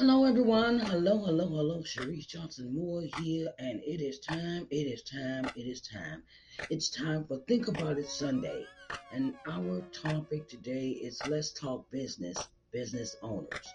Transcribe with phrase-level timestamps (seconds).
[0.00, 0.78] Hello, everyone.
[0.78, 1.82] Hello, hello, hello.
[1.82, 6.22] Sharice Johnson Moore here, and it is time, it is time, it is time.
[6.70, 8.64] It's time for Think About It Sunday.
[9.12, 12.38] And our topic today is Let's Talk Business,
[12.72, 13.74] Business Owners.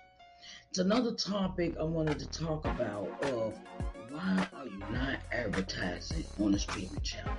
[0.72, 3.60] It's another topic I wanted to talk about of
[4.10, 7.38] why are you not advertising on the streaming channel?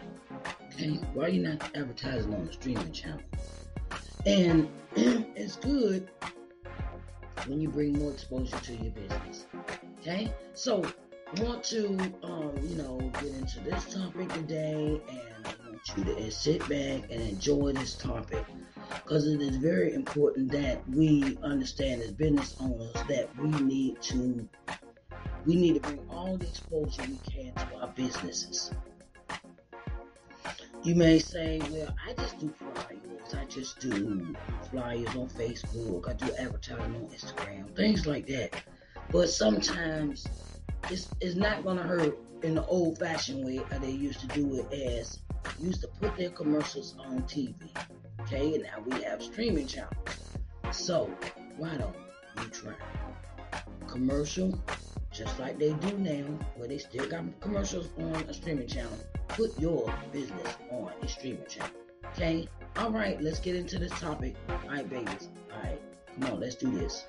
[0.66, 3.18] Okay, why are you not advertising on the streaming channel?
[4.24, 6.08] And it's good
[7.46, 9.46] when you bring more exposure to your business.
[10.00, 10.84] Okay, so
[11.38, 11.88] want to,
[12.22, 17.10] um, you know, get into this topic today, and I want you to sit back
[17.10, 18.44] and enjoy this topic
[19.02, 24.48] because it is very important that we understand as business owners that we need to
[25.44, 28.72] we need to bring all the exposure we can to our businesses.
[30.82, 32.95] You may say, well, I just do flyers.
[33.56, 34.36] Just do
[34.70, 36.10] flyers on Facebook.
[36.10, 38.52] I do advertising on Instagram, things like that.
[39.10, 40.26] But sometimes
[40.90, 44.26] it's, it's not going to hurt in the old fashioned way how they used to
[44.26, 45.20] do it as
[45.58, 47.54] used to put their commercials on TV.
[48.20, 49.94] Okay, and now we have streaming channels.
[50.70, 51.10] So
[51.56, 51.96] why don't
[52.36, 52.74] you try
[53.86, 54.60] commercial
[55.10, 58.98] just like they do now, where they still got commercials on a streaming channel?
[59.28, 61.70] Put your business on a streaming channel.
[62.12, 62.48] Okay?
[62.76, 64.36] All right, let's get into this topic.
[64.48, 65.30] All right, babies.
[65.52, 65.80] All right,
[66.14, 67.06] come on, let's do this.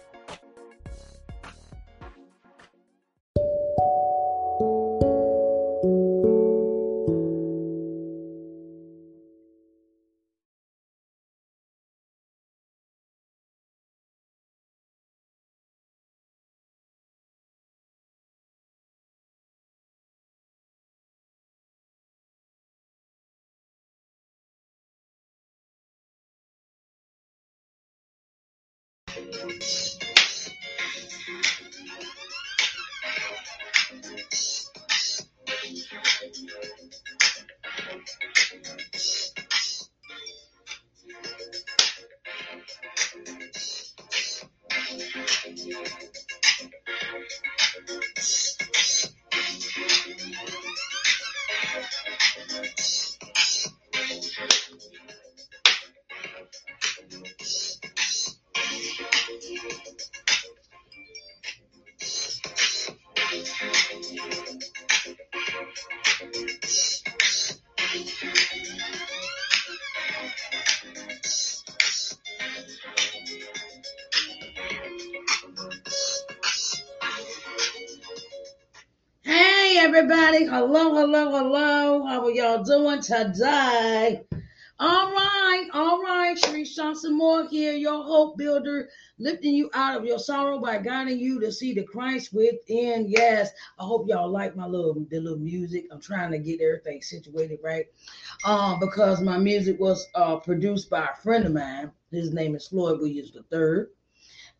[80.59, 82.03] Hello, hello, hello.
[82.07, 84.23] How are y'all doing today?
[84.79, 86.35] All right, all right.
[86.35, 91.19] Sharice Johnson Moore here, your hope builder, lifting you out of your sorrow by guiding
[91.19, 93.05] you to see the Christ within.
[93.07, 95.85] Yes, I hope y'all like my little the little music.
[95.91, 97.85] I'm trying to get everything situated right,
[98.43, 101.91] um, because my music was uh, produced by a friend of mine.
[102.09, 103.83] His name is Floyd Williams III,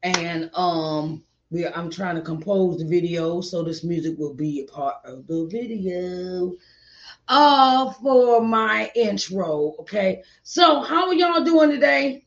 [0.03, 4.72] and um we I'm trying to compose the video so this music will be a
[4.72, 6.56] part of the video.
[7.28, 10.24] Uh for my intro okay?
[10.44, 12.25] So how are y'all doing today?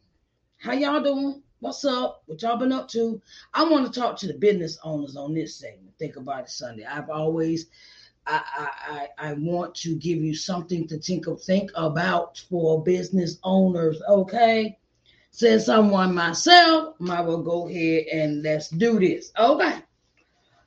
[0.59, 1.43] How y'all doing?
[1.61, 2.23] What's up?
[2.27, 3.21] What y'all been up to?
[3.53, 5.95] I want to talk to the business owners on this segment.
[5.99, 6.85] Think about it sunday.
[6.85, 7.67] I've always
[8.27, 8.69] I,
[9.19, 14.01] I, I want to give you something to think of, think about for business owners.
[14.09, 14.79] Okay,
[15.31, 19.33] since I'm one myself, I will go ahead and let's do this.
[19.39, 19.79] Okay.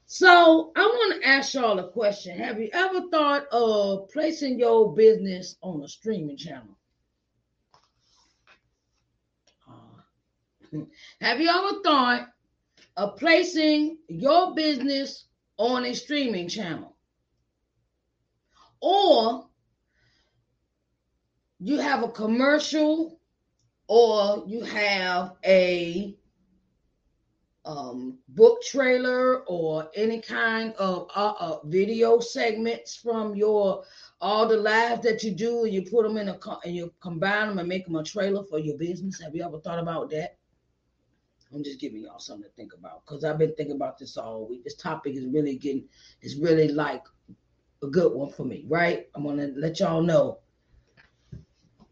[0.05, 2.37] So I want to ask y'all a question.
[2.37, 6.77] Have you ever thought of placing your business on a streaming channel?
[9.67, 10.81] Uh,
[11.21, 12.29] have you ever thought
[12.95, 15.25] of placing your business
[15.57, 16.95] on a streaming channel?
[18.81, 19.47] Or
[21.59, 23.19] you have a commercial
[23.87, 26.15] or you have a
[27.65, 33.83] um, book trailer or any kind of uh, uh, video segments from your
[34.19, 37.47] all the lives that you do and you put them in a and you combine
[37.47, 39.21] them and make them a trailer for your business?
[39.21, 40.37] Have you ever thought about that?
[41.53, 44.47] I'm just giving y'all something to think about because i've been thinking about this all
[44.47, 44.63] week.
[44.63, 45.85] This topic is really getting
[46.21, 47.03] is really like
[47.81, 49.07] a good one for me right?
[49.15, 50.39] I'm gonna let y'all know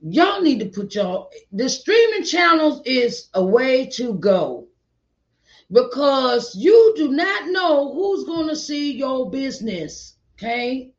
[0.01, 4.68] y'all need to put y'all the streaming channels is a way to go.
[5.71, 10.92] Because you do not know who's going to see your business okay?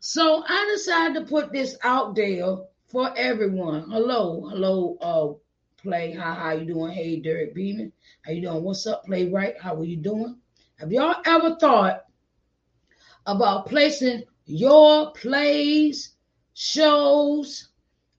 [0.00, 2.58] So i decided to put this out there
[2.88, 3.90] for everyone.
[3.90, 6.92] Hello hello uh play how how you doing?
[6.92, 7.92] Hey derek beeman
[8.22, 8.62] how you doing?
[8.62, 9.60] What's up playwright?
[9.60, 10.36] How are you doing?
[10.76, 12.04] Have y'all ever thought
[13.26, 16.14] about placing your plays,
[16.54, 17.67] shows,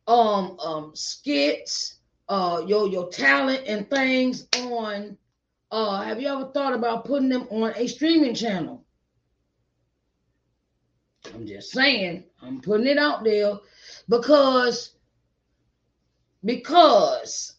[0.10, 5.18] um, um, skits, uh, your your talent and things on?
[5.72, 8.84] Uh, have you ever thought about putting them on a streaming channel?
[11.34, 13.54] I'm just saying, I'm putting it out there
[14.10, 14.96] because
[16.44, 17.54] because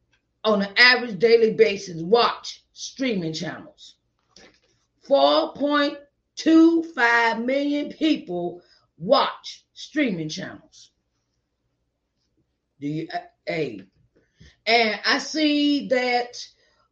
[0.44, 3.96] on an average daily basis watch streaming channels.
[5.08, 8.60] 4.25 million people
[8.98, 10.90] watch streaming channels.
[12.80, 13.08] Do you
[13.48, 13.82] a
[14.66, 16.36] and I see that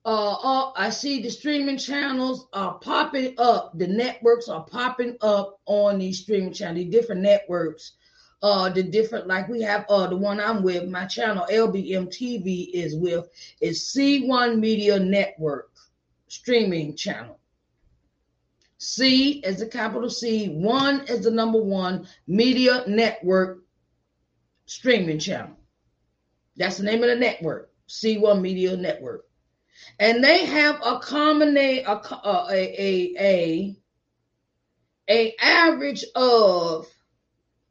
[0.05, 3.77] uh, uh, I see the streaming channels are popping up.
[3.77, 7.93] The networks are popping up on these streaming channels, the different networks.
[8.43, 12.69] Uh, the different like we have uh the one I'm with, my channel LBM TV
[12.73, 13.29] is with
[13.61, 15.71] is C1 Media Network
[16.29, 17.38] streaming channel.
[18.79, 23.62] C is the capital C, one is the number one media network
[24.67, 25.56] streaming channel.
[26.56, 29.25] That's the name of the network, C1 Media Network.
[29.99, 33.77] And they have a common a a a a,
[35.09, 36.87] a average of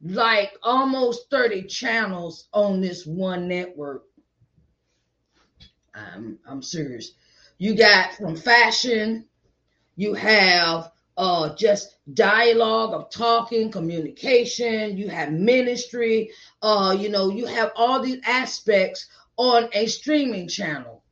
[0.02, 4.04] like almost 30 channels on this one network.
[5.94, 7.12] I'm I'm serious.
[7.58, 9.26] You got from fashion,
[9.96, 16.30] you have uh just dialogue of talking communication you have ministry
[16.62, 19.08] uh you know you have all these aspects
[19.38, 21.04] on a streaming channel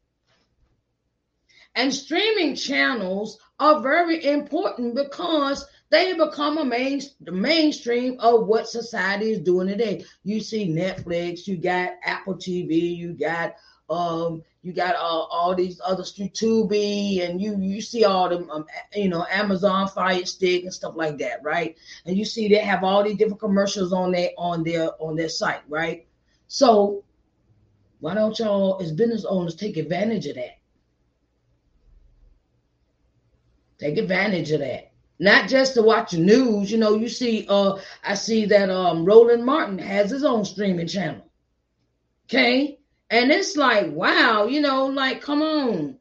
[1.75, 8.67] and streaming channels are very important because they become a main the mainstream of what
[8.67, 13.53] society is doing today you see netflix you got apple tv you got
[13.89, 18.65] um, you got uh, all these other Tubi, and you you see all them, um,
[18.95, 21.77] you know, Amazon Fire Stick and stuff like that, right?
[22.05, 25.27] And you see they have all these different commercials on their on their on their
[25.27, 26.07] site, right?
[26.47, 27.03] So
[27.99, 30.57] why don't y'all, as business owners, take advantage of that?
[33.79, 34.92] Take advantage of that.
[35.19, 36.95] Not just to watch the news, you know.
[36.95, 41.23] You see, uh, I see that um Roland Martin has his own streaming channel.
[42.25, 42.79] Okay,
[43.09, 45.99] and it's like, wow, you know, like, come on.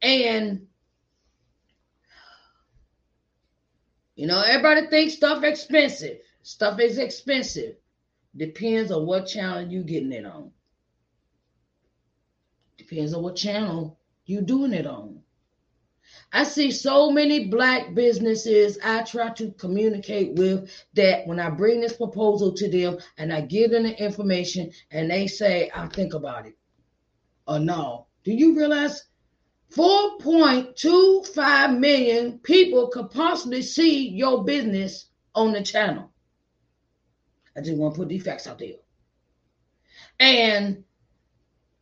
[0.00, 0.66] And,
[4.14, 6.18] you know, everybody thinks stuff expensive.
[6.42, 7.76] Stuff is expensive.
[8.34, 10.50] Depends on what channel you getting it on.
[12.78, 15.15] Depends on what channel you doing it on.
[16.32, 21.80] I see so many black businesses I try to communicate with that when I bring
[21.80, 26.14] this proposal to them and I give them the information and they say, I'll think
[26.14, 26.56] about it.
[27.46, 28.06] Or no.
[28.24, 29.04] Do you realize
[29.72, 36.10] 4.25 million people could possibly see your business on the channel?
[37.56, 38.74] I just want to put these facts out there.
[40.18, 40.84] And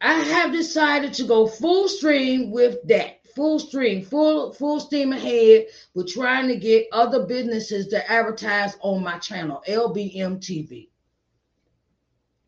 [0.01, 5.67] I have decided to go full stream with that full stream, full full steam ahead
[5.95, 10.89] with trying to get other businesses to advertise on my channel, LBM TV.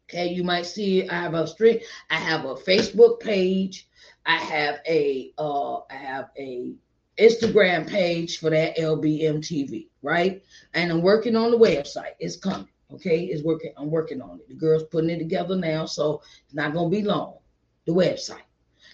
[0.09, 3.89] Okay, you might see I have a stream, I have a Facebook page,
[4.25, 6.75] I have a uh I have a
[7.19, 10.43] Instagram page for that LBM TV, right?
[10.75, 12.13] And I'm working on the website.
[12.21, 12.69] It's coming.
[12.93, 13.73] Okay, it's working.
[13.77, 14.49] I'm working on it.
[14.49, 17.39] The girl's putting it together now, so it's not gonna be long.
[17.87, 18.43] The website.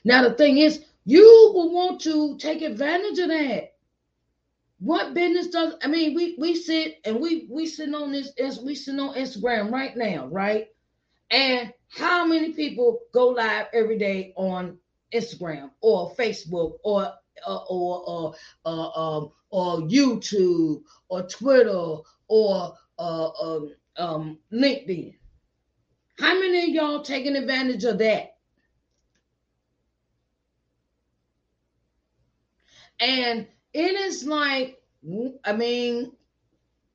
[0.04, 3.75] Now the thing is, you will want to take advantage of that.
[4.78, 8.32] What business does I mean we we sit and we we sit on this
[8.62, 10.68] we sit on Instagram right now, right?
[11.30, 14.78] And how many people go live every day on
[15.14, 17.12] Instagram or Facebook or
[17.47, 21.97] uh, or or uh, um, or YouTube or Twitter
[22.28, 25.14] or uh, um, um, LinkedIn?
[26.18, 28.37] How many of y'all taking advantage of that?
[33.02, 34.80] And it is like,
[35.44, 36.12] I mean,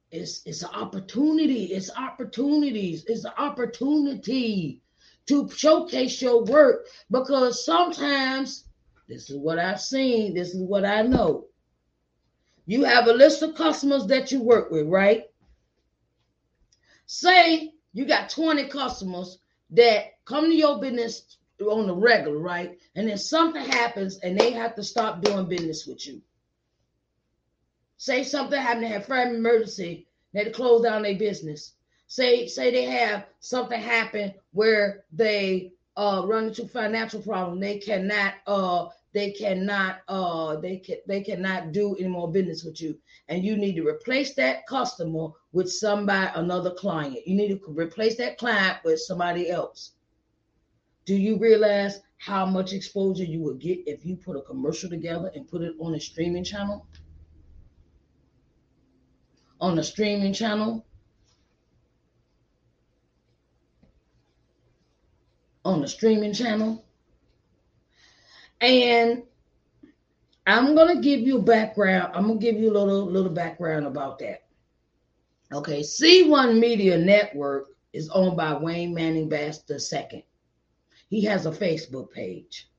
[0.09, 1.65] it's it's an opportunity.
[1.65, 3.03] It's opportunities.
[3.07, 4.81] It's an opportunity
[5.25, 8.63] to showcase your work because sometimes
[9.09, 10.33] this is what I've seen.
[10.33, 11.47] This is what I know.
[12.67, 15.23] You have a list of customers that you work with, right?
[17.05, 19.39] Say you got 20 customers
[19.71, 22.77] that come to your business on the regular, right?
[22.95, 26.21] And then something happens and they have to stop doing business with you.
[27.97, 31.73] Say something happened, to have family emergency, They had to close down their business.
[32.07, 37.59] Say say they have something happen where they uh, run into financial problem.
[37.59, 42.79] They cannot uh, they cannot uh, they can they cannot do any more business with
[42.81, 42.97] you,
[43.29, 47.17] and you need to replace that customer with somebody another client.
[47.25, 49.93] You need to replace that client with somebody else.
[51.07, 55.31] Do you realize how much exposure you would get if you put a commercial together
[55.33, 56.85] and put it on a streaming channel?
[59.61, 60.85] On a streaming channel,
[65.63, 66.85] on a streaming channel.
[68.59, 69.23] And
[70.45, 72.11] I'm gonna give you background.
[72.15, 74.43] I'm gonna give you a little little background about that.
[75.53, 80.25] Okay, C1 Media Network is owned by Wayne Manning Bass II.
[81.09, 82.69] He has a Facebook page.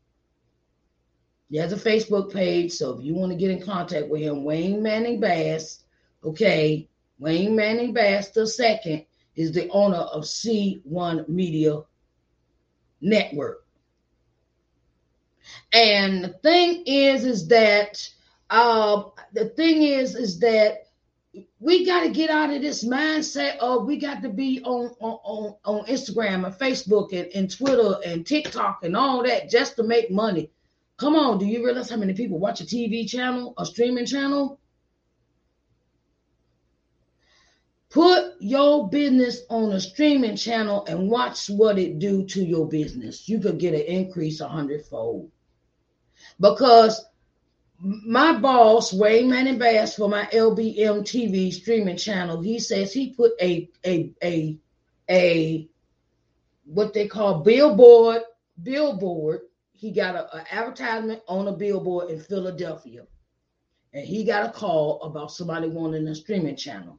[1.50, 4.44] He has a Facebook page, so if you want to get in contact with him,
[4.44, 5.82] Wayne Manning Bass,
[6.22, 11.80] okay, Wayne Manning Bass the second is the owner of C1 Media
[13.00, 13.64] network.
[15.72, 18.10] And the thing is, is that
[18.50, 20.87] uh, the thing is, is that
[21.60, 25.54] we got to get out of this mindset of we got to be on on
[25.64, 30.10] on Instagram and Facebook and, and Twitter and TikTok and all that just to make
[30.10, 30.50] money.
[30.96, 34.58] Come on, do you realize how many people watch a TV channel, a streaming channel?
[37.90, 43.28] Put your business on a streaming channel and watch what it do to your business.
[43.28, 45.30] You could get an increase a hundredfold.
[46.38, 47.04] Because
[47.80, 53.32] my boss, Wayne Manning Bass, for my LBM TV streaming channel, he says he put
[53.40, 54.58] a a a
[55.10, 55.68] a
[56.64, 58.22] what they call billboard
[58.62, 59.42] billboard.
[59.72, 63.06] He got an advertisement on a billboard in Philadelphia,
[63.92, 66.98] and he got a call about somebody wanting a streaming channel.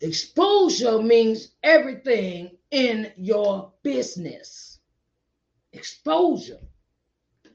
[0.00, 4.78] Exposure means everything in your business.
[5.72, 6.60] Exposure.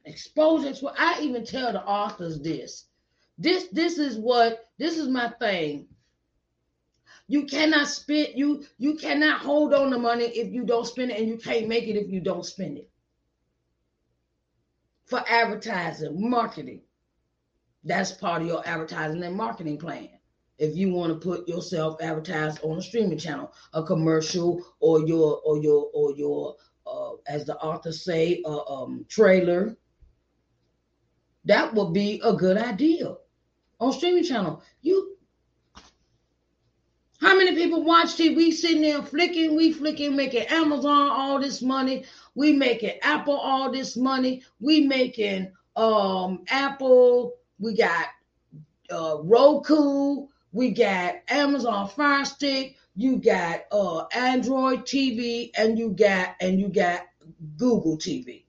[0.06, 2.86] Exposure what I even tell the authors this.
[3.38, 5.88] This this is what this is my thing.
[7.28, 11.20] You cannot spend you you cannot hold on the money if you don't spend it,
[11.20, 12.90] and you can't make it if you don't spend it.
[15.06, 16.82] For advertising, marketing.
[17.86, 20.10] That's part of your advertising and marketing plan
[20.58, 25.42] if you want to put yourself advertised on a streaming channel, a commercial, or your
[25.44, 26.56] or your or your
[26.86, 29.76] uh, as the authors say, uh, um, trailer.
[31.46, 33.16] That would be a good idea
[33.80, 34.64] on streaming channel.
[34.82, 35.18] You,
[37.20, 38.52] how many people watch TV?
[38.52, 42.06] Sitting there flicking, we flicking, making Amazon all this money.
[42.36, 44.44] We making Apple all this money.
[44.60, 47.34] We making um Apple.
[47.60, 48.08] We got
[48.92, 50.28] uh, Roku.
[50.54, 56.70] We got Amazon Fire Stick, you got uh Android TV, and you got and you
[56.70, 57.02] got
[57.58, 58.43] Google TV.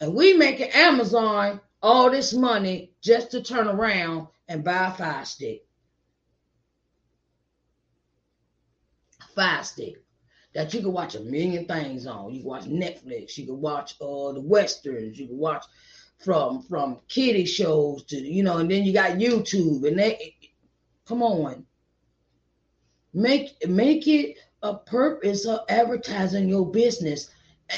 [0.00, 5.24] And we making Amazon all this money just to turn around and buy a Fire
[5.24, 5.66] Stick.
[9.34, 10.02] Fire Stick
[10.54, 12.32] that you can watch a million things on.
[12.32, 15.64] You can watch Netflix, you can watch uh the westerns, you can watch
[16.18, 20.34] from from kiddie shows to you know, and then you got YouTube and they
[21.06, 21.64] come on.
[23.12, 27.30] Make make it a purpose of advertising your business.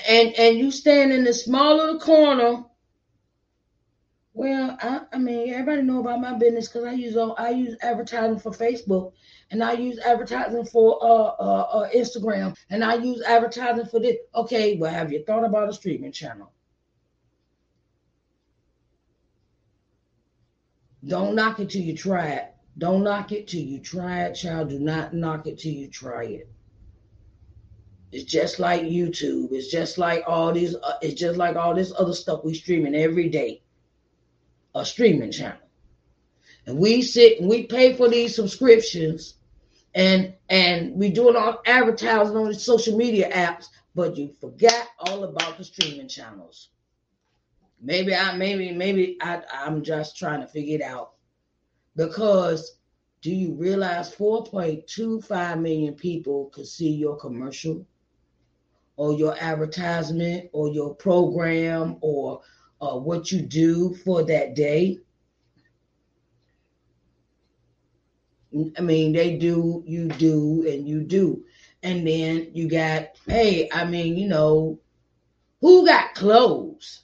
[0.09, 2.65] And and you stand in the small little corner.
[4.35, 7.77] Well, I, I mean, everybody know about my business because I use all, I use
[7.83, 9.13] advertising for Facebook,
[9.51, 14.17] and I use advertising for uh, uh, uh Instagram, and I use advertising for this.
[14.35, 16.51] Okay, well, have you thought about a streaming channel?
[21.07, 22.55] Don't knock it till you try it.
[22.79, 24.71] Don't knock it till you try it, child.
[24.71, 26.49] Do not knock it till you try it.
[28.13, 29.53] It's just like YouTube.
[29.53, 30.77] It's just like all these.
[30.77, 33.63] Uh, it's just like all this other stuff we streaming every day.
[34.75, 35.59] A streaming channel,
[36.67, 39.35] and we sit and we pay for these subscriptions,
[39.95, 45.25] and and we doing all advertising on the social media apps, but you forgot all
[45.25, 46.69] about the streaming channels.
[47.81, 51.13] Maybe I maybe maybe I I'm just trying to figure it out.
[51.97, 52.77] Because
[53.23, 57.87] do you realize 4.25 million people could see your commercial
[58.97, 62.43] or your advertisement or your program or
[62.81, 64.99] uh, what you do for that day?
[68.77, 71.45] I mean, they do, you do, and you do.
[71.83, 74.79] And then you got, hey, I mean, you know,
[75.61, 77.03] who got clothes?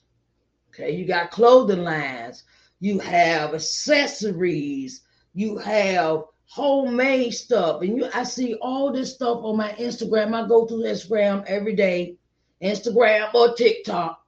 [0.68, 2.44] Okay, you got clothing lines.
[2.80, 5.00] you have accessories,
[5.34, 10.34] you have homemade stuff, and you I see all this stuff on my Instagram.
[10.34, 12.16] I go through Instagram every day,
[12.62, 14.20] Instagram or TikTok.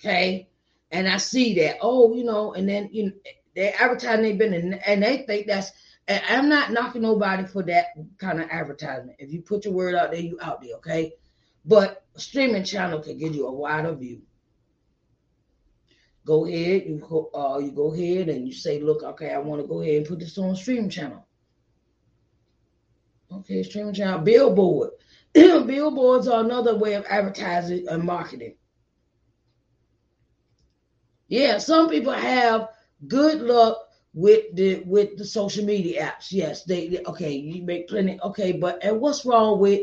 [0.00, 0.48] Okay.
[0.90, 3.12] And I see that, oh, you know, and then you know,
[3.54, 5.70] they're advertising they've been in, and they think that's
[6.08, 9.16] I'm not knocking nobody for that kind of advertisement.
[9.18, 11.12] If you put your word out there, you out there, okay?
[11.66, 14.22] But streaming channel can give you a wider view
[16.28, 19.62] go ahead, you go, uh, you go ahead and you say, look, okay, I want
[19.62, 21.26] to go ahead and put this on stream channel.
[23.30, 24.90] Okay, streaming channel, billboard.
[25.34, 28.54] Billboards are another way of advertising and marketing.
[31.28, 32.70] Yeah, some people have
[33.06, 33.76] good luck
[34.14, 36.28] with the with the social media apps.
[36.30, 38.18] Yes, they, they okay, you make plenty.
[38.22, 39.82] Okay, but and what's wrong with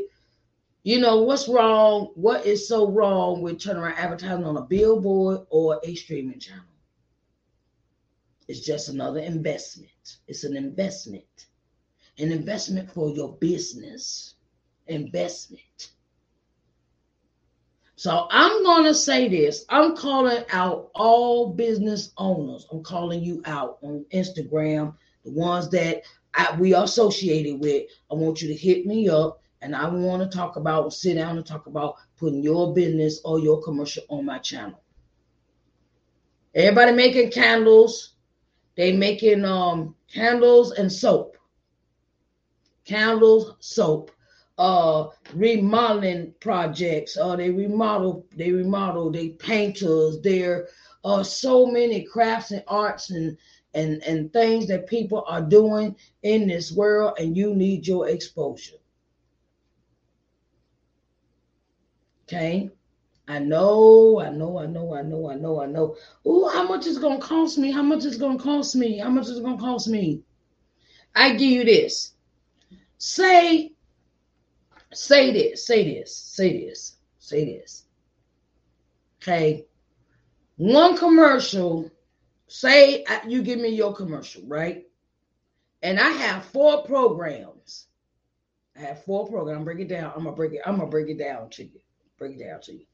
[0.86, 2.12] you know, what's wrong?
[2.14, 6.64] What is so wrong with turning around advertising on a billboard or a streaming channel?
[8.48, 10.18] It's just another investment.
[10.28, 11.48] It's an investment.
[12.18, 14.36] An investment for your business.
[14.88, 15.92] Investment.
[17.98, 19.66] So I'm going to say this.
[19.70, 22.68] I'm calling out all business owners.
[22.72, 24.94] I'm calling you out on Instagram,
[25.24, 26.04] the ones that
[26.34, 27.90] I, we are associated with.
[28.12, 31.38] I want you to hit me up and I want to talk about, sit down
[31.38, 34.82] and talk about putting your business or your commercial on my channel.
[36.54, 38.14] Everybody making candles.
[38.76, 41.38] They making um candles and soap.
[42.86, 44.12] Candles, soap.
[44.58, 47.18] Uh remodeling projects.
[47.18, 50.70] Uh they remodel, they remodel, they painters, there
[51.04, 53.38] are so many crafts and arts and
[53.74, 58.77] and and things that people are doing in this world and you need your exposure
[62.27, 62.70] Okay.
[63.27, 65.96] I know, I know, I know, I know, I know, I know.
[66.25, 67.72] Oh, how much is gonna cost me?
[67.72, 69.00] How much is gonna cost me?
[69.00, 70.24] How much is gonna cost me?
[71.15, 72.15] I give you this.
[72.98, 73.74] Say,
[74.94, 77.86] say this, say this, say this, say this.
[79.22, 79.66] Okay.
[80.58, 81.92] One commercial,
[82.48, 84.86] say uh, you give me your commercial, right?
[85.81, 87.88] And I have four programs.
[88.77, 89.60] I have four programs.
[89.60, 90.14] I'm Break it down.
[90.16, 90.62] I'm gonna break it.
[90.66, 91.79] I'm gonna break it down to you
[92.18, 92.86] break it down to you.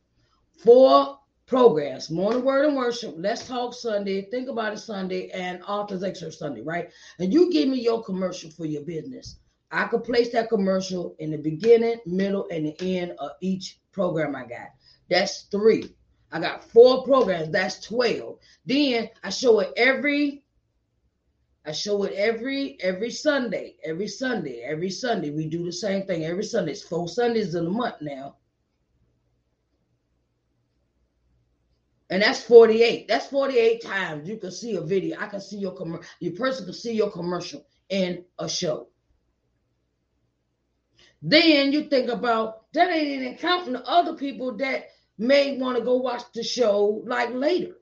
[0.64, 6.02] Four programs morning word and worship let's talk sunday think about it sunday and authors
[6.02, 9.40] excerpt sunday right and you give me your commercial for your business
[9.72, 14.36] i could place that commercial in the beginning middle and the end of each program
[14.36, 14.70] i got
[15.10, 15.96] that's three
[16.32, 20.44] i got four programs that's 12 then i show it every
[21.64, 25.30] I show it every every Sunday, every Sunday, every Sunday.
[25.30, 26.72] We do the same thing every Sunday.
[26.72, 28.38] It's four Sundays in a month now.
[32.10, 33.08] And that's 48.
[33.08, 35.18] That's 48 times you can see a video.
[35.20, 36.06] I can see your commercial.
[36.20, 38.91] Your person can see your commercial in a show.
[41.22, 45.84] Then you think about that ain't even counting the other people that may want to
[45.84, 47.76] go watch the show like later.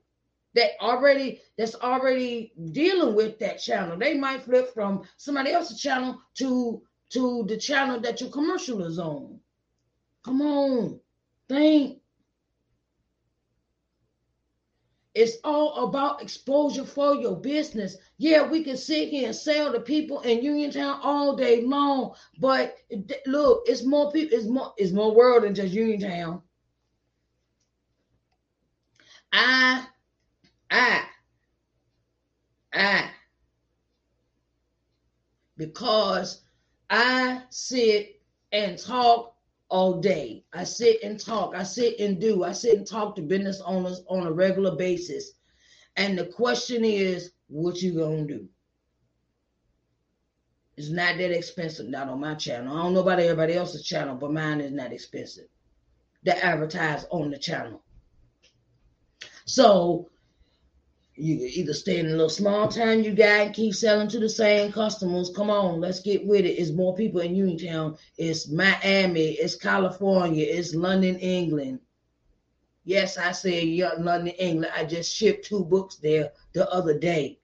[0.54, 3.96] That already that's already dealing with that channel.
[3.96, 8.98] They might flip from somebody else's channel to to the channel that your commercial is
[8.98, 9.40] on.
[10.24, 11.00] Come on.
[11.48, 11.99] Think
[15.20, 17.98] It's all about exposure for your business.
[18.16, 22.78] Yeah, we can sit here and sell to people in Uniontown all day long, but
[23.26, 26.40] look, it's more people, it's more, it's more world than just Uniontown.
[29.30, 29.84] I,
[30.70, 31.02] I,
[32.72, 33.10] I,
[35.58, 36.40] because
[36.88, 39.36] I sit and talk
[39.70, 40.44] all day.
[40.52, 41.54] I sit and talk.
[41.54, 42.44] I sit and do.
[42.44, 45.32] I sit and talk to business owners on a regular basis.
[45.96, 48.48] And the question is, what you gonna do?
[50.76, 52.76] It's not that expensive, not on my channel.
[52.76, 55.46] I don't know about everybody else's channel, but mine is not expensive
[56.24, 57.82] to advertise on the channel.
[59.44, 60.09] So
[61.20, 64.28] you either stay in a little small town you got and keep selling to the
[64.28, 65.30] same customers.
[65.34, 66.58] Come on, let's get with it.
[66.58, 67.96] It's more people in Uniontown.
[68.16, 69.32] It's Miami.
[69.32, 70.46] It's California.
[70.48, 71.80] It's London, England.
[72.84, 74.72] Yes, I said yeah, London, England.
[74.74, 77.38] I just shipped two books there the other day.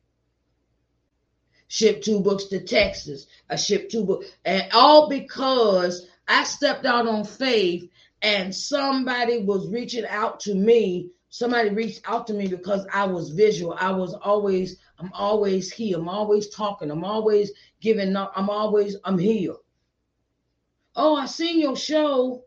[1.68, 3.26] Shipped two books to Texas.
[3.50, 7.90] I shipped two books, and all because I stepped out on faith
[8.22, 13.30] and somebody was reaching out to me somebody reached out to me because I was
[13.30, 13.76] visual.
[13.78, 15.98] I was always, I'm always here.
[15.98, 16.90] I'm always talking.
[16.90, 18.32] I'm always giving up.
[18.36, 19.54] I'm always, I'm here.
[20.96, 22.44] Oh, I seen your show.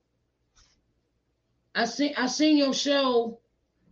[1.76, 3.39] I seen I seen your show.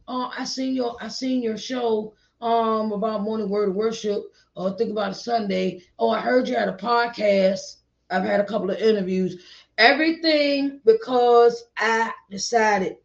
[0.08, 4.24] Oh, I seen your I seen your show um about morning word worship
[4.56, 5.84] or think about a Sunday.
[6.00, 7.78] Oh, I heard you had a podcast.
[8.10, 9.44] I've had a couple of interviews.
[9.78, 12.98] Everything because I decided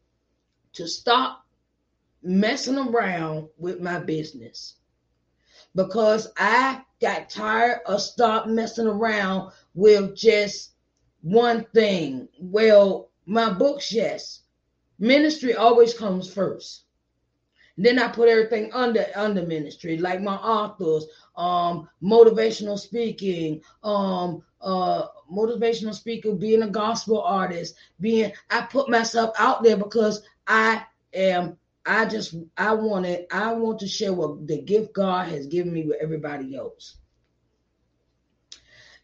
[0.72, 1.41] to stop
[2.22, 4.76] messing around with my business
[5.74, 10.72] because I got tired of stop messing around with just
[11.22, 12.28] one thing.
[12.38, 14.40] Well, my books, yes.
[14.98, 16.84] Ministry always comes first.
[17.78, 21.06] Then I put everything under under ministry, like my authors,
[21.36, 29.34] um, motivational speaking, um, uh, motivational speaker, being a gospel artist, being I put myself
[29.38, 33.26] out there because I am I just I want it.
[33.30, 36.96] I want to share what the gift God has given me with everybody else.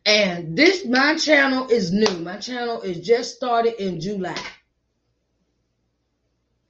[0.06, 2.20] And this my channel is new.
[2.20, 4.40] My channel is just started in July.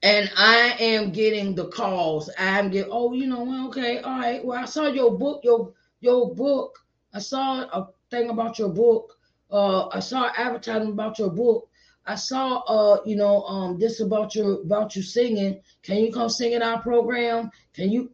[0.03, 2.31] And I am getting the calls.
[2.39, 4.45] I'm getting, oh, you know, okay, all right.
[4.45, 6.79] Well, I saw your book, your your book.
[7.13, 9.19] I saw a thing about your book.
[9.51, 11.68] Uh, I saw advertising about your book.
[12.09, 15.61] I saw uh, you know, um, this about your about you singing.
[15.83, 17.51] Can you come sing in our program?
[17.75, 18.11] Can you?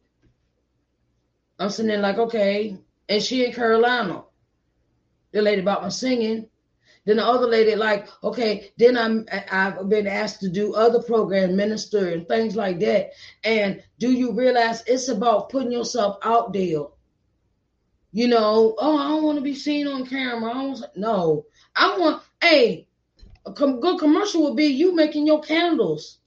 [1.60, 2.76] I'm sitting there like, okay.
[3.08, 4.24] And she in Carolina.
[5.30, 6.48] The lady about my singing.
[7.04, 8.72] Then the other lady like, okay.
[8.76, 13.10] Then I'm I've been asked to do other program, minister and things like that.
[13.44, 16.86] And do you realize it's about putting yourself out there?
[18.10, 20.50] You know, oh, I don't want to be seen on camera.
[20.50, 22.22] I don't, no, I want.
[22.40, 22.88] Hey,
[23.46, 26.18] a com- good commercial would be you making your candles,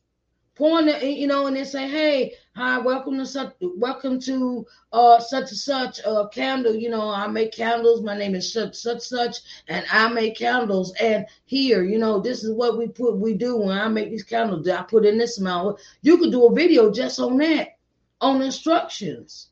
[0.56, 5.20] pouring it, you know, and then say, "Hey, hi, welcome to such, welcome to uh
[5.20, 6.76] such and such a uh, candle.
[6.76, 8.02] You know, I make candles.
[8.04, 10.94] My name is such such such, and I make candles.
[11.00, 14.24] And here, you know, this is what we put we do when I make these
[14.24, 14.68] candles.
[14.68, 15.80] I put in this amount.
[16.02, 17.78] You could do a video just on that,
[18.22, 19.50] on instructions."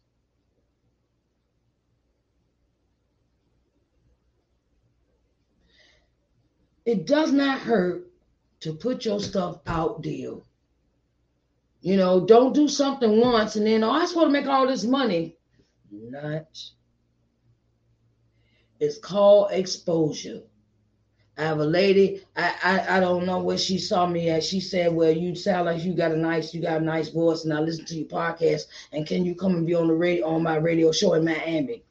[6.85, 8.07] It does not hurt
[8.61, 10.35] to put your stuff out there.
[11.81, 14.67] You know, don't do something once and then, oh, I just want to make all
[14.67, 15.37] this money.
[15.91, 16.47] Not.
[18.79, 20.41] It's called exposure.
[21.37, 24.43] I have a lady, I, I I don't know where she saw me at.
[24.43, 27.43] She said, Well, you sound like you got a nice, you got a nice voice,
[27.43, 28.63] and I listen to your podcast.
[28.93, 31.84] And can you come and be on the radio on my radio show in Miami?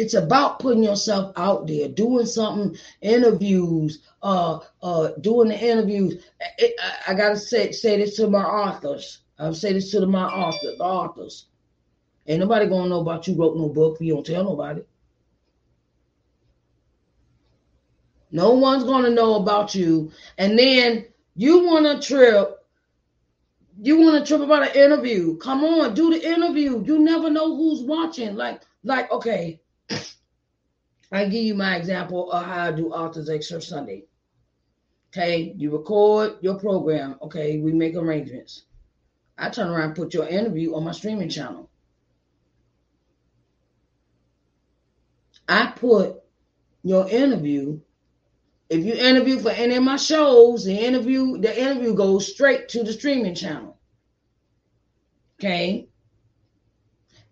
[0.00, 6.24] It's about putting yourself out there, doing something, interviews, uh, uh, doing the interviews.
[6.56, 9.18] It, I, I, gotta say say this to my authors.
[9.38, 11.46] I've said this to the, my authors, the authors.
[12.26, 13.96] Ain't nobody gonna know about you wrote no book.
[13.96, 14.80] if You don't tell nobody.
[18.30, 20.10] No one's gonna know about you.
[20.38, 21.04] And then
[21.36, 22.56] you want to trip.
[23.82, 25.36] You want to trip about an interview.
[25.36, 26.82] Come on, do the interview.
[26.86, 28.34] You never know who's watching.
[28.34, 29.59] Like, like, okay,
[31.12, 34.04] I give you my example of how I do Authors Extra Sunday.
[35.12, 37.16] Okay, you record your program.
[37.22, 38.62] Okay, we make arrangements.
[39.36, 41.68] I turn around and put your interview on my streaming channel.
[45.48, 46.22] I put
[46.84, 47.80] your interview.
[48.68, 52.84] If you interview for any of my shows, the interview the interview goes straight to
[52.84, 53.76] the streaming channel.
[55.40, 55.88] Okay.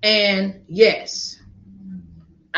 [0.03, 1.38] And yes,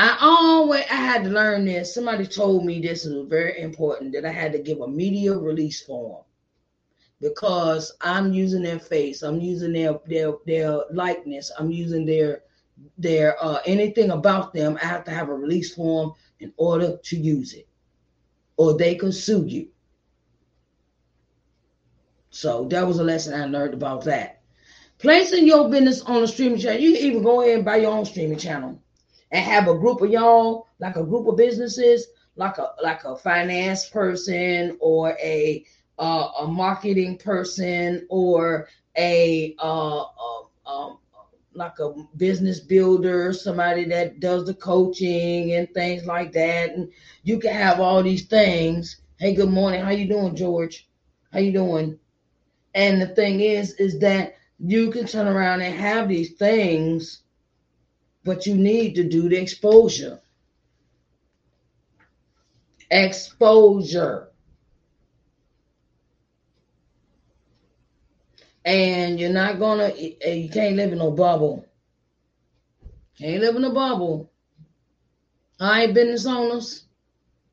[0.00, 1.92] I always I had to learn this.
[1.92, 5.82] Somebody told me this is very important that I had to give a media release
[5.82, 6.24] form
[7.20, 12.44] because I'm using their face, I'm using their their their likeness, I'm using their
[12.96, 14.78] their uh, anything about them.
[14.82, 17.68] I have to have a release form in order to use it,
[18.56, 19.68] or they could sue you.
[22.30, 24.40] So that was a lesson I learned about that.
[24.96, 27.92] Placing your business on a streaming channel, you can even go ahead and buy your
[27.92, 28.80] own streaming channel
[29.30, 33.16] and have a group of y'all, like a group of businesses, like a like a
[33.16, 35.64] finance person or a
[35.98, 40.04] uh, a marketing person or a uh,
[40.66, 40.98] um,
[41.54, 46.70] like a business builder, somebody that does the coaching and things like that.
[46.70, 46.90] And
[47.22, 49.00] you can have all these things.
[49.18, 49.82] Hey, good morning.
[49.82, 50.88] How you doing, George?
[51.32, 51.98] How you doing?
[52.74, 57.22] And the thing is, is that you can turn around and have these things
[58.24, 60.20] but you need to do the exposure.
[62.90, 64.28] Exposure.
[68.64, 71.66] And you're not gonna, eh, you can't live in no bubble.
[73.18, 74.30] Can't live in a bubble.
[75.58, 76.84] I ain't business owners.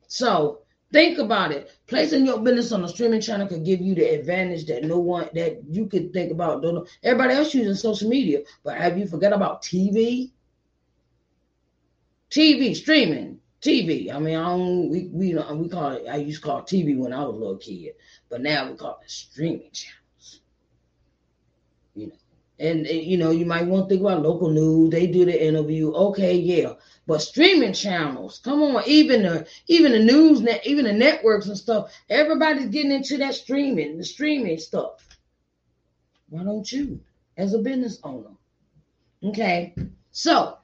[0.07, 0.61] So
[0.93, 1.69] Think about it.
[1.87, 5.29] Placing your business on a streaming channel could give you the advantage that no one
[5.33, 6.63] that you could think about.
[7.03, 10.31] Everybody else using social media, but have you forgot about TV?
[12.29, 14.13] TV streaming, TV.
[14.13, 14.89] I mean, I don't.
[14.89, 16.07] We we we call it.
[16.07, 17.95] I used to call it TV when I was a little kid,
[18.29, 20.41] but now we call it streaming channels.
[21.95, 22.13] You know,
[22.59, 24.89] and, and you know you might want to think about local news.
[24.89, 25.91] They do the interview.
[25.91, 26.73] Okay, yeah,
[27.07, 31.57] but streaming channels, come on, even the even the news net, even the networks and
[31.57, 35.07] stuff, everybody's getting into that streaming, the streaming stuff.
[36.29, 36.99] Why don't you,
[37.37, 38.31] as a business owner?
[39.23, 39.73] Okay,
[40.11, 40.57] so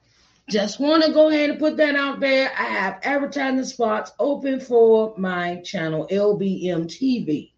[0.48, 2.52] just want to go ahead and put that out there.
[2.56, 7.52] I have advertising spots open for my channel, LBM TV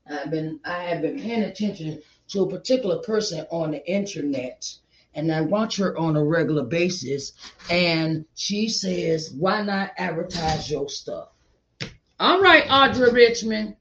[0.10, 4.74] I've been I have been paying attention to a particular person on the internet
[5.14, 7.34] and I watch her on a regular basis
[7.70, 11.30] and she says, Why not advertise your stuff?
[12.20, 13.76] All right, Audra Richmond.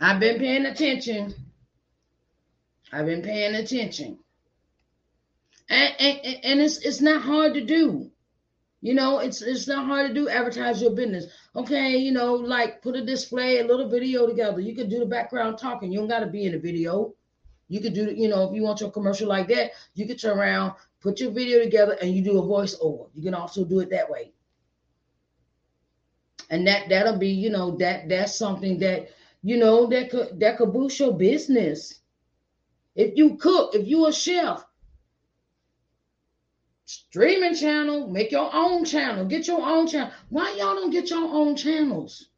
[0.00, 1.34] I've been paying attention.
[2.92, 4.18] I've been paying attention.
[5.68, 8.10] And, and, and it's it's not hard to do.
[8.80, 11.26] You know, it's it's not hard to do advertise your business.
[11.56, 14.60] Okay, you know, like put a display, a little video together.
[14.60, 15.90] You could do the background talking.
[15.90, 17.14] You don't got to be in the video.
[17.68, 20.38] You could do, you know, if you want your commercial like that, you could turn
[20.38, 23.08] around, put your video together, and you do a voiceover.
[23.14, 24.32] You can also do it that way.
[26.50, 29.08] And that that'll be, you know, that that's something that
[29.42, 32.00] you know that could that could boost your business.
[32.94, 34.62] If you cook, if you're a chef,
[36.86, 40.12] streaming channel, make your own channel, get your own channel.
[40.28, 42.28] Why y'all don't get your own channels?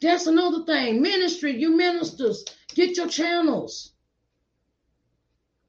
[0.00, 1.00] That's another thing.
[1.00, 3.92] Ministry, you ministers, get your channels.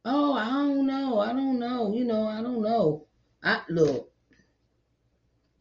[0.04, 1.20] Oh, I don't know.
[1.20, 1.94] I don't know.
[1.94, 3.08] You know, I don't know.
[3.44, 4.12] I look.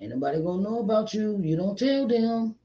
[0.01, 1.41] Anybody gonna know about you.
[1.43, 2.57] You don't tell them.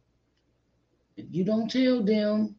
[1.18, 2.56] If you don't tell them,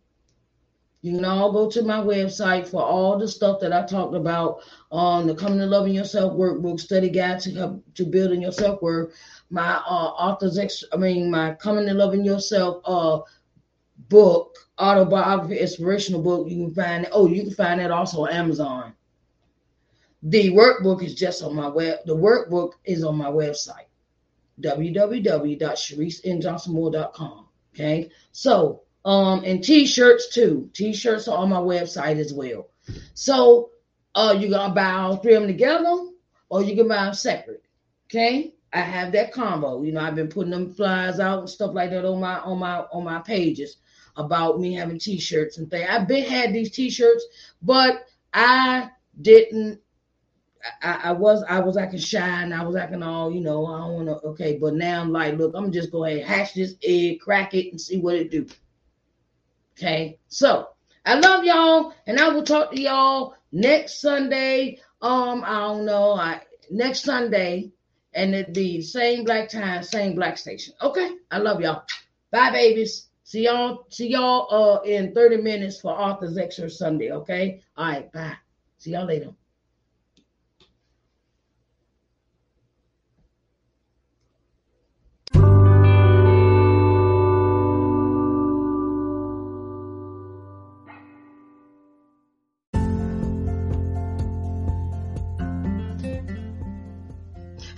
[1.02, 4.60] you can all go to my website for all the stuff that I talked about
[4.92, 8.80] on the Coming to Loving Yourself workbook, study guide to help to building your self
[8.80, 9.12] worth.
[9.50, 13.18] My uh, author's, ex- I mean, my Coming to Loving Yourself uh,
[14.08, 16.48] book, autobiography, inspirational book.
[16.48, 17.08] You can find.
[17.10, 18.94] Oh, you can find that also on Amazon.
[20.22, 21.98] The workbook is just on my web.
[22.06, 23.88] The workbook is on my website,
[24.60, 27.48] www.sharicenjohnsonmoore.com.
[27.74, 30.70] Okay, so um, and t-shirts too.
[30.72, 32.68] T-shirts are on my website as well.
[33.14, 33.70] So
[34.14, 36.06] uh, you gonna buy all three of them together,
[36.48, 37.64] or you can buy them separate.
[38.06, 39.82] Okay, I have that combo.
[39.82, 42.58] You know, I've been putting them flyers out and stuff like that on my on
[42.58, 43.76] my on my pages
[44.16, 45.88] about me having t-shirts and things.
[45.88, 47.24] I've been had these t-shirts,
[47.62, 49.80] but I didn't.
[50.80, 53.78] I, I was I was acting shy and I was acting all you know I
[53.78, 56.76] don't want to okay, but now I'm like, look, I'm just going to hatch this
[56.84, 58.46] egg, crack it, and see what it do.
[59.76, 60.68] Okay, so
[61.04, 64.78] I love y'all, and I will talk to y'all next Sunday.
[65.00, 67.72] Um, I don't know, I next Sunday,
[68.14, 70.74] and it be same black time, same black station.
[70.82, 71.84] Okay, I love y'all.
[72.30, 73.08] Bye, babies.
[73.24, 73.86] See y'all.
[73.88, 77.10] See y'all uh in 30 minutes for Authors Extra Sunday.
[77.12, 77.62] Okay.
[77.76, 78.12] All right.
[78.12, 78.34] Bye.
[78.78, 79.32] See y'all later.